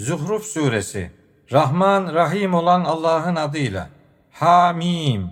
[0.00, 1.10] Zuhruf Suresi
[1.52, 3.88] Rahman Rahim olan Allah'ın adıyla
[4.32, 5.30] Hamim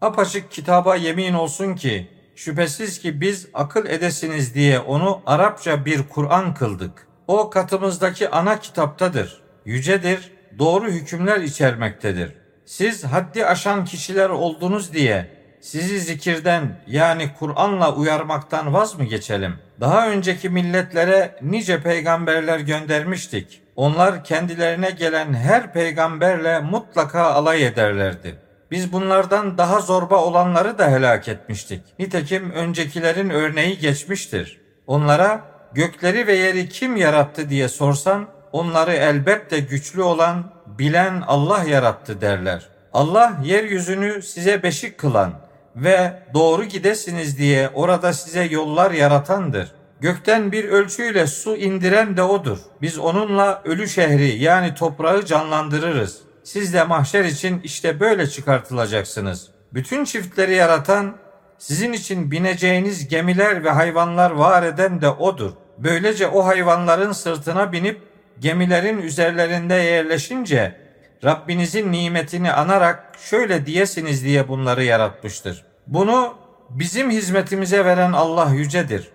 [0.00, 6.54] Apaçık kitaba yemin olsun ki şüphesiz ki biz akıl edesiniz diye onu Arapça bir Kur'an
[6.54, 7.06] kıldık.
[7.26, 9.42] O katımızdaki ana kitaptadır.
[9.64, 12.32] Yücedir, doğru hükümler içermektedir.
[12.64, 15.30] Siz haddi aşan kişiler oldunuz diye
[15.60, 19.54] sizi zikirden yani Kur'an'la uyarmaktan vaz mı geçelim?
[19.80, 23.60] Daha önceki milletlere nice peygamberler göndermiştik.
[23.80, 28.38] Onlar kendilerine gelen her peygamberle mutlaka alay ederlerdi.
[28.70, 31.82] Biz bunlardan daha zorba olanları da helak etmiştik.
[31.98, 34.60] Nitekim öncekilerin örneği geçmiştir.
[34.86, 35.40] Onlara
[35.72, 42.68] gökleri ve yeri kim yarattı diye sorsan onları elbette güçlü olan, bilen Allah yarattı derler.
[42.92, 45.32] Allah yeryüzünü size beşik kılan
[45.76, 49.72] ve doğru gidesiniz diye orada size yollar yaratandır.
[50.00, 52.58] Gökten bir ölçüyle su indiren de odur.
[52.82, 56.20] Biz onunla ölü şehri yani toprağı canlandırırız.
[56.44, 59.48] Siz de mahşer için işte böyle çıkartılacaksınız.
[59.74, 61.16] Bütün çiftleri yaratan,
[61.58, 65.50] sizin için bineceğiniz gemiler ve hayvanlar var eden de odur.
[65.78, 68.00] Böylece o hayvanların sırtına binip
[68.38, 70.76] gemilerin üzerlerinde yerleşince
[71.24, 75.64] Rabbinizin nimetini anarak şöyle diyesiniz diye bunları yaratmıştır.
[75.86, 76.34] Bunu
[76.70, 79.10] bizim hizmetimize veren Allah yücedir.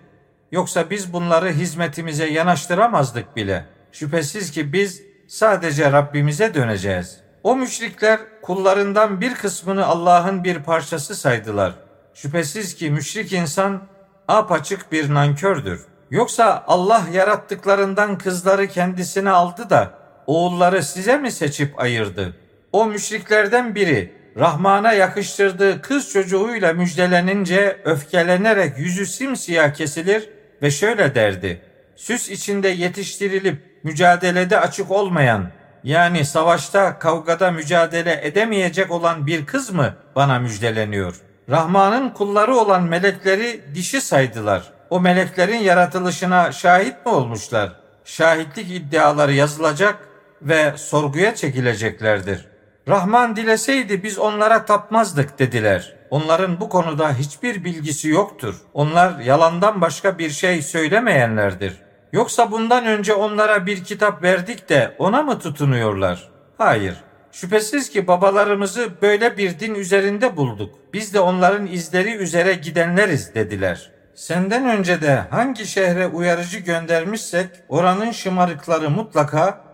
[0.52, 3.64] Yoksa biz bunları hizmetimize yanaştıramazdık bile.
[3.92, 7.20] Şüphesiz ki biz sadece Rabbimize döneceğiz.
[7.42, 11.72] O müşrikler kullarından bir kısmını Allah'ın bir parçası saydılar.
[12.14, 13.82] Şüphesiz ki müşrik insan
[14.28, 15.80] apaçık bir nankördür.
[16.10, 19.94] Yoksa Allah yarattıklarından kızları kendisine aldı da
[20.26, 22.36] oğulları size mi seçip ayırdı?
[22.72, 31.60] O müşriklerden biri Rahman'a yakıştırdığı kız çocuğuyla müjdelenince öfkelenerek yüzü simsiyah kesilir ve şöyle derdi.
[31.96, 35.50] Süs içinde yetiştirilip mücadelede açık olmayan
[35.84, 41.20] yani savaşta kavgada mücadele edemeyecek olan bir kız mı bana müjdeleniyor?
[41.50, 44.62] Rahman'ın kulları olan melekleri dişi saydılar.
[44.90, 47.72] O meleklerin yaratılışına şahit mi olmuşlar?
[48.04, 49.98] Şahitlik iddiaları yazılacak
[50.42, 52.46] ve sorguya çekileceklerdir.
[52.88, 55.96] Rahman dileseydi biz onlara tapmazdık dediler.
[56.10, 58.54] Onların bu konuda hiçbir bilgisi yoktur.
[58.74, 61.76] Onlar yalandan başka bir şey söylemeyenlerdir.
[62.12, 66.28] Yoksa bundan önce onlara bir kitap verdik de ona mı tutunuyorlar?
[66.58, 66.94] Hayır.
[67.32, 70.74] Şüphesiz ki babalarımızı böyle bir din üzerinde bulduk.
[70.92, 73.90] Biz de onların izleri üzere gidenleriz dediler.
[74.14, 79.65] Senden önce de hangi şehre uyarıcı göndermişsek oranın şımarıkları mutlaka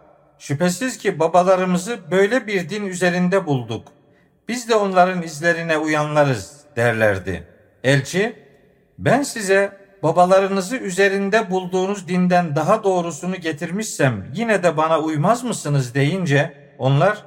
[0.43, 3.89] Şüphesiz ki babalarımızı böyle bir din üzerinde bulduk.
[4.49, 7.47] Biz de onların izlerine uyanlarız derlerdi.
[7.85, 8.37] Elçi,
[8.99, 16.55] ben size babalarınızı üzerinde bulduğunuz dinden daha doğrusunu getirmişsem yine de bana uymaz mısınız deyince
[16.79, 17.25] onlar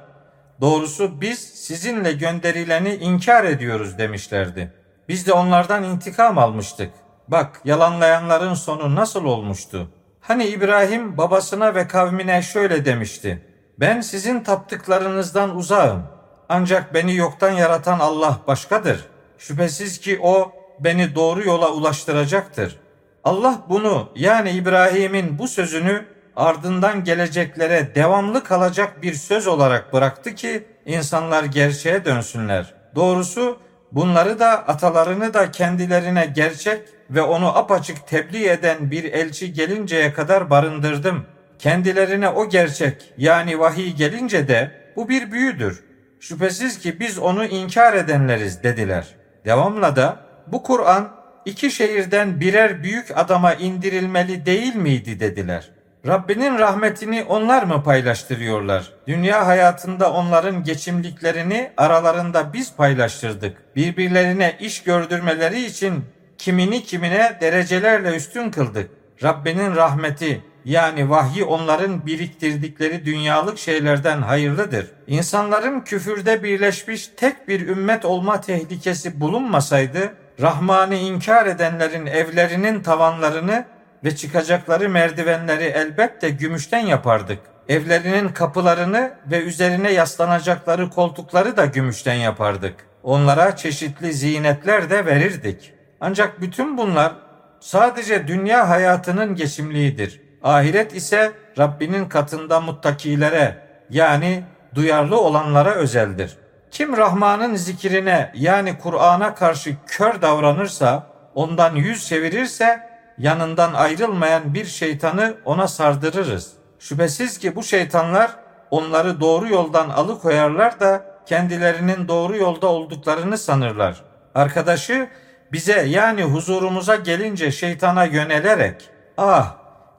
[0.60, 4.72] doğrusu biz sizinle gönderileni inkar ediyoruz demişlerdi.
[5.08, 6.90] Biz de onlardan intikam almıştık.
[7.28, 9.88] Bak yalanlayanların sonu nasıl olmuştu?
[10.28, 13.42] Hani İbrahim babasına ve kavmine şöyle demişti.
[13.80, 16.02] Ben sizin taptıklarınızdan uzağım.
[16.48, 19.04] Ancak beni yoktan yaratan Allah başkadır.
[19.38, 22.78] Şüphesiz ki o beni doğru yola ulaştıracaktır.
[23.24, 26.04] Allah bunu yani İbrahim'in bu sözünü
[26.36, 32.74] ardından geleceklere devamlı kalacak bir söz olarak bıraktı ki insanlar gerçeğe dönsünler.
[32.94, 33.58] Doğrusu
[33.92, 40.50] bunları da atalarını da kendilerine gerçek ve onu apaçık tebliğ eden bir elçi gelinceye kadar
[40.50, 41.26] barındırdım.
[41.58, 45.84] Kendilerine o gerçek yani vahiy gelince de bu bir büyüdür.
[46.20, 49.06] Şüphesiz ki biz onu inkar edenleriz dediler.
[49.44, 55.75] Devamla da bu Kur'an iki şehirden birer büyük adama indirilmeli değil miydi dediler.
[56.06, 58.92] Rabbinin rahmetini onlar mı paylaştırıyorlar?
[59.06, 63.76] Dünya hayatında onların geçimliklerini aralarında biz paylaştırdık.
[63.76, 66.04] Birbirlerine iş gördürmeleri için
[66.38, 68.90] kimini kimine derecelerle üstün kıldık.
[69.22, 74.86] Rabbinin rahmeti yani vahyi onların biriktirdikleri dünyalık şeylerden hayırlıdır.
[75.06, 83.64] İnsanların küfürde birleşmiş tek bir ümmet olma tehlikesi bulunmasaydı, Rahman'ı inkar edenlerin evlerinin tavanlarını
[84.04, 87.38] ve çıkacakları merdivenleri elbette gümüşten yapardık.
[87.68, 92.74] Evlerinin kapılarını ve üzerine yaslanacakları koltukları da gümüşten yapardık.
[93.02, 95.72] Onlara çeşitli zinetler de verirdik.
[96.00, 97.12] Ancak bütün bunlar
[97.60, 100.20] sadece dünya hayatının geçimliğidir.
[100.42, 103.56] Ahiret ise Rabbinin katında muttakilere
[103.90, 104.44] yani
[104.74, 106.36] duyarlı olanlara özeldir.
[106.70, 112.80] Kim Rahman'ın zikrine yani Kur'an'a karşı kör davranırsa, ondan yüz çevirirse
[113.18, 116.52] yanından ayrılmayan bir şeytanı ona sardırırız.
[116.78, 118.30] Şüphesiz ki bu şeytanlar
[118.70, 124.02] onları doğru yoldan alıkoyarlar da kendilerinin doğru yolda olduklarını sanırlar.
[124.34, 125.08] Arkadaşı
[125.52, 129.56] bize yani huzurumuza gelince şeytana yönelerek ah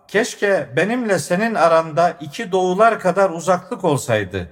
[0.08, 4.50] keşke benimle senin aranda iki doğular kadar uzaklık olsaydı.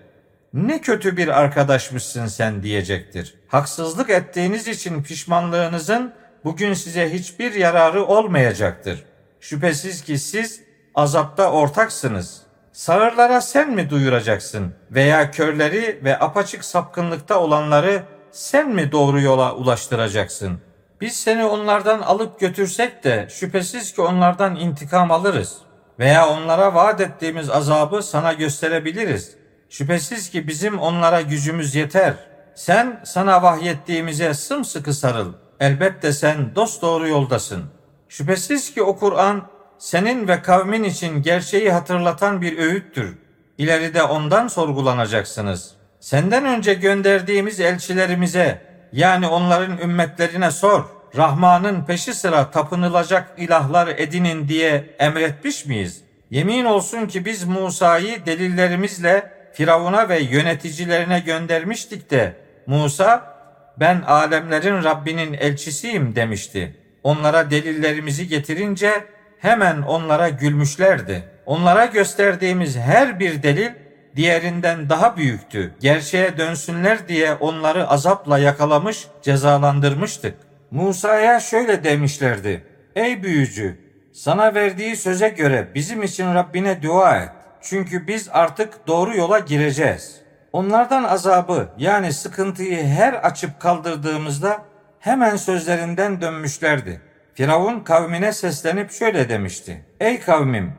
[0.53, 3.35] Ne kötü bir arkadaşmışsın sen diyecektir.
[3.47, 6.13] Haksızlık ettiğiniz için pişmanlığınızın
[6.45, 9.03] bugün size hiçbir yararı olmayacaktır.
[9.39, 10.61] Şüphesiz ki siz
[10.95, 12.41] azapta ortaksınız.
[12.71, 20.59] Sağırlara sen mi duyuracaksın veya körleri ve apaçık sapkınlıkta olanları sen mi doğru yola ulaştıracaksın?
[21.01, 25.57] Biz seni onlardan alıp götürsek de şüphesiz ki onlardan intikam alırız
[25.99, 29.35] veya onlara vaat ettiğimiz azabı sana gösterebiliriz.
[29.69, 32.13] Şüphesiz ki bizim onlara gücümüz yeter.
[32.55, 35.33] Sen sana vahyettiğimize sımsıkı sarıl.
[35.59, 37.63] Elbette sen dost doğru yoldasın.
[38.09, 39.47] Şüphesiz ki o Kur'an
[39.77, 43.17] senin ve kavmin için gerçeği hatırlatan bir öğüttür.
[43.57, 45.71] İleride ondan sorgulanacaksınız.
[45.99, 48.61] Senden önce gönderdiğimiz elçilerimize
[48.93, 50.85] yani onların ümmetlerine sor.
[51.17, 56.01] Rahman'ın peşi sıra tapınılacak ilahlar edinin diye emretmiş miyiz?
[56.29, 62.37] Yemin olsun ki biz Musa'yı delillerimizle Firavun'a ve yöneticilerine göndermiştik de
[62.67, 63.34] Musa
[63.79, 66.75] ben alemlerin Rabbinin elçisiyim demişti.
[67.03, 68.91] Onlara delillerimizi getirince
[69.39, 71.23] hemen onlara gülmüşlerdi.
[71.45, 73.71] Onlara gösterdiğimiz her bir delil
[74.15, 75.73] diğerinden daha büyüktü.
[75.79, 80.37] Gerçeğe dönsünler diye onları azapla yakalamış, cezalandırmıştık.
[80.71, 82.63] Musa'ya şöyle demişlerdi.
[82.95, 83.77] Ey büyücü,
[84.13, 87.29] sana verdiği söze göre bizim için Rabbine dua et.
[87.61, 90.24] Çünkü biz artık doğru yola gireceğiz.
[90.55, 94.61] Onlardan azabı yani sıkıntıyı her açıp kaldırdığımızda
[94.99, 97.01] hemen sözlerinden dönmüşlerdi.
[97.33, 99.85] Firavun kavmine seslenip şöyle demişti.
[99.99, 100.73] Ey kavmim!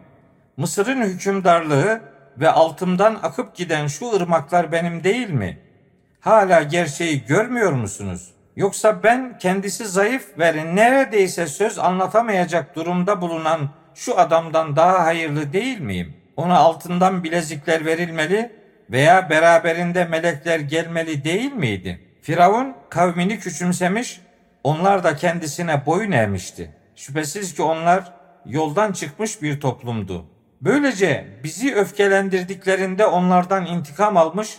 [0.57, 2.01] Mısır'ın hükümdarlığı
[2.39, 5.59] ve altımdan akıp giden şu ırmaklar benim değil mi?
[6.21, 8.35] Hala gerçeği görmüyor musunuz?
[8.57, 15.81] Yoksa ben kendisi zayıf ve neredeyse söz anlatamayacak durumda bulunan şu adamdan daha hayırlı değil
[15.81, 16.17] miyim?
[16.37, 22.01] Ona altından bilezikler verilmeli veya beraberinde melekler gelmeli değil miydi?
[22.23, 24.21] Firavun kavmini küçümsemiş,
[24.65, 26.71] onlar da kendisine boyun eğmişti.
[26.97, 28.13] Şüphesiz ki onlar
[28.47, 30.27] yoldan çıkmış bir toplumdu.
[30.61, 34.59] Böylece bizi öfkelendirdiklerinde onlardan intikam almış,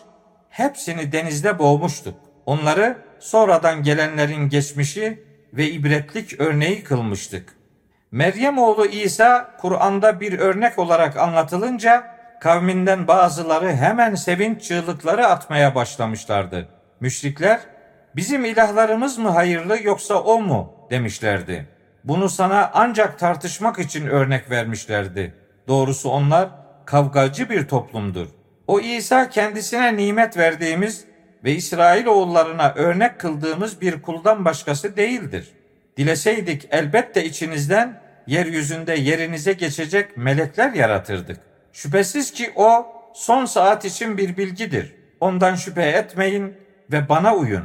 [0.49, 2.15] hepsini denizde boğmuştuk.
[2.45, 5.23] Onları sonradan gelenlerin geçmişi
[5.53, 7.57] ve ibretlik örneği kılmıştık.
[8.11, 16.67] Meryem oğlu İsa Kur'an'da bir örnek olarak anlatılınca kavminden bazıları hemen sevinç çığlıkları atmaya başlamışlardı.
[16.99, 17.59] Müşrikler
[18.15, 21.67] bizim ilahlarımız mı hayırlı yoksa o mu demişlerdi.
[22.03, 25.33] Bunu sana ancak tartışmak için örnek vermişlerdi.
[25.67, 26.49] Doğrusu onlar
[26.85, 28.27] kavgacı bir toplumdur.
[28.67, 31.05] O İsa kendisine nimet verdiğimiz
[31.43, 35.51] ve İsrail oğullarına örnek kıldığımız bir kuldan başkası değildir.
[35.97, 41.46] Dileseydik elbette içinizden yeryüzünde yerinize geçecek melekler yaratırdık.
[41.77, 44.95] Şüphesiz ki o son saat için bir bilgidir.
[45.19, 46.53] Ondan şüphe etmeyin
[46.91, 47.63] ve bana uyun.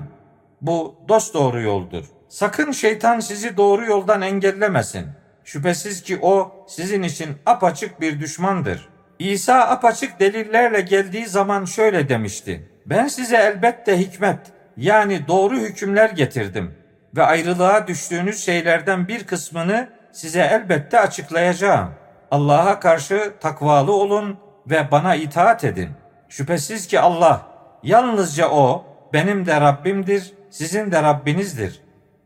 [0.61, 2.05] Bu dost doğru yoldur.
[2.29, 5.06] Sakın şeytan sizi doğru yoldan engellemesin.
[5.44, 8.88] Şüphesiz ki o sizin için apaçık bir düşmandır.
[9.19, 12.70] İsa apaçık delillerle geldiği zaman şöyle demişti.
[12.86, 14.41] Ben size elbette hikmet
[14.77, 16.75] yani doğru hükümler getirdim
[17.17, 22.02] ve ayrılığa düştüğünüz şeylerden bir kısmını size elbette açıklayacağım.
[22.32, 24.39] Allah'a karşı takvalı olun
[24.70, 25.91] ve bana itaat edin.
[26.29, 27.46] Şüphesiz ki Allah
[27.82, 31.81] yalnızca o benim de Rabbimdir, sizin de Rabbinizdir.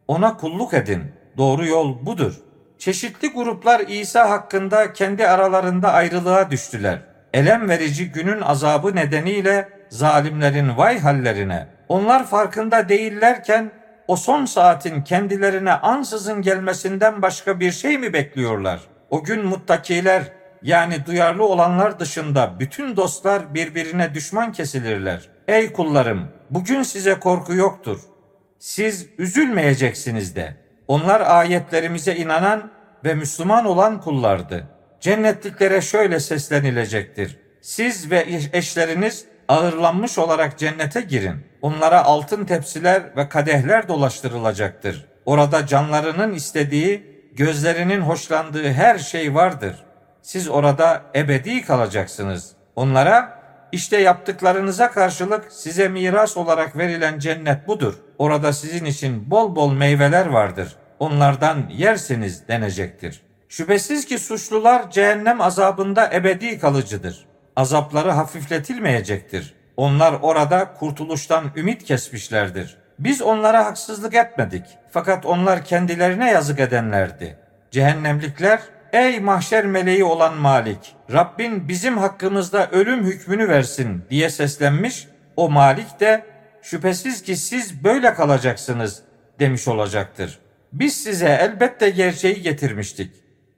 [0.09, 1.03] Ona kulluk edin.
[1.37, 2.41] Doğru yol budur.
[2.79, 6.99] Çeşitli gruplar İsa hakkında kendi aralarında ayrılığa düştüler.
[7.35, 11.69] Elem verici günün azabı nedeniyle zalimlerin vay hallerine.
[11.89, 13.71] Onlar farkında değillerken
[14.09, 18.81] o son saatin kendilerine ansızın gelmesinden başka bir şey mi bekliyorlar?
[19.11, 20.33] O gün muttakiler
[20.63, 25.29] yani duyarlı olanlar dışında bütün dostlar birbirine düşman kesilirler.
[25.49, 28.01] Ey kullarım, bugün size korku yoktur.
[28.59, 30.57] Siz üzülmeyeceksiniz de.
[30.89, 32.71] Onlar ayetlerimize inanan
[33.05, 34.67] ve Müslüman olan kullardı.
[35.01, 37.39] Cennetliklere şöyle seslenilecektir.
[37.61, 41.37] Siz ve eşleriniz ağırlanmış olarak cennete girin.
[41.63, 45.07] Onlara altın tepsiler ve kadehler dolaştırılacaktır.
[45.25, 49.85] Orada canlarının istediği, gözlerinin hoşlandığı her şey vardır.
[50.23, 52.53] Siz orada ebedi kalacaksınız.
[52.77, 57.95] Onlara işte yaptıklarınıza karşılık size miras olarak verilen cennet budur.
[58.19, 60.77] Orada sizin için bol bol meyveler vardır.
[60.99, 63.23] Onlardan yerseniz denecektir.
[63.49, 67.27] Şüphesiz ki suçlular cehennem azabında ebedi kalıcıdır.
[67.57, 69.55] Azapları hafifletilmeyecektir.
[69.77, 72.77] Onlar orada kurtuluştan ümit kesmişlerdir.
[72.99, 74.65] Biz onlara haksızlık etmedik.
[74.91, 77.39] Fakat onlar kendilerine yazık edenlerdi.
[77.71, 78.61] Cehennemlikler,
[78.93, 85.09] ey mahşer meleği olan Malik, Rabbin bizim hakkımızda ölüm hükmünü versin diye seslenmiş.
[85.37, 86.25] O Malik de
[86.63, 89.03] şüphesiz ki siz böyle kalacaksınız
[89.39, 90.39] demiş olacaktır.
[90.73, 93.15] Biz size elbette gerçeği getirmiştik.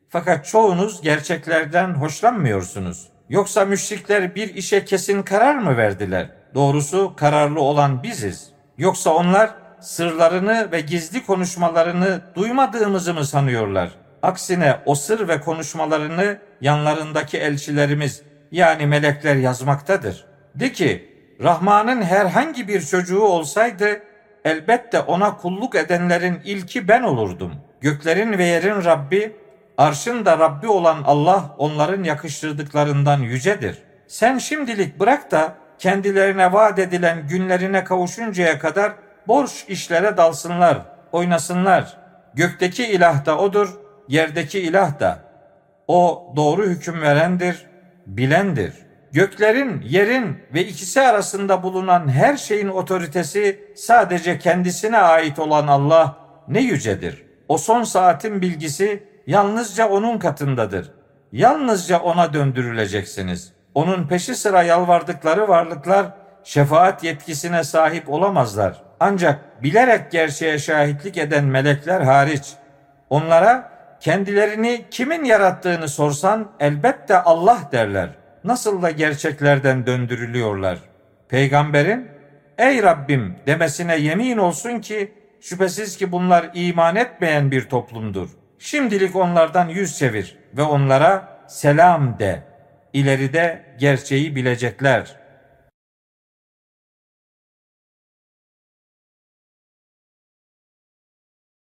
[0.09, 3.09] Fakat çoğunuz gerçeklerden hoşlanmıyorsunuz.
[3.29, 6.31] Yoksa müşrikler bir işe kesin karar mı verdiler?
[6.55, 8.58] Doğrusu kararlı olan biziz.
[8.79, 13.91] Yoksa onlar sırlarını ve gizli konuşmalarını duymadığımızı mı sanıyorlar?
[14.23, 20.25] Aksine o sır ve konuşmalarını yanlarındaki elçilerimiz yani melekler yazmaktadır.
[20.55, 24.03] De ki Rahman'ın herhangi bir çocuğu olsaydı
[24.45, 27.53] elbette ona kulluk edenlerin ilki ben olurdum.
[27.81, 29.37] Göklerin ve yerin Rabbi,
[29.79, 33.79] arşın da Rabbi olan Allah onların yakıştırdıklarından yücedir.
[34.07, 38.93] Sen şimdilik bırak da kendilerine vaat edilen günlerine kavuşuncaya kadar
[39.29, 40.79] borç işlere dalsınlar,
[41.13, 41.97] oynasınlar.
[42.35, 45.19] Gökteki ilah da odur, yerdeki ilah da.
[45.89, 47.67] O doğru hüküm verendir,
[48.07, 48.75] bilendir.
[49.13, 56.17] Göklerin, yerin ve ikisi arasında bulunan her şeyin otoritesi sadece kendisine ait olan Allah
[56.49, 57.25] ne yücedir.
[57.49, 60.93] O son saatin bilgisi yalnızca onun katındadır.
[61.33, 63.58] Yalnızca ona döndürüleceksiniz.
[63.75, 66.07] Onun peşi sıra yalvardıkları varlıklar
[66.45, 68.83] şefaat yetkisine sahip olamazlar.
[69.01, 72.53] Ancak bilerek gerçeğe şahitlik eden melekler hariç
[73.11, 73.71] onlara
[74.01, 78.09] kendilerini kimin yarattığını sorsan elbette Allah derler.
[78.45, 80.79] Nasıl da gerçeklerden döndürülüyorlar.
[81.29, 82.09] Peygamberin
[82.59, 88.29] ey Rabbim demesine yemin olsun ki şüphesiz ki bunlar iman etmeyen bir toplumdur.
[88.59, 92.48] Şimdilik onlardan yüz çevir ve onlara selam de.
[92.93, 95.18] İleride gerçeği bilecekler.''